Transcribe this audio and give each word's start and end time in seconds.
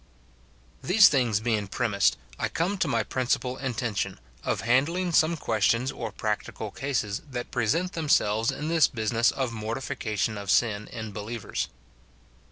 These 0.81 1.09
things 1.09 1.39
being 1.41 1.67
premised, 1.67 2.17
I 2.39 2.49
come 2.49 2.79
to 2.79 2.87
my 2.87 3.03
principal 3.03 3.57
intention, 3.57 4.19
of 4.43 4.61
handling 4.61 5.11
some 5.11 5.37
questions 5.37 5.91
or 5.91 6.11
practical 6.11 6.71
cases 6.71 7.21
that 7.29 7.51
present 7.51 7.93
themselves 7.93 8.49
in 8.51 8.67
this 8.67 8.87
business 8.87 9.29
of 9.29 9.53
mortification 9.53 10.39
of 10.39 10.49
sin 10.49 10.87
in 10.87 11.11
believers. 11.11 11.67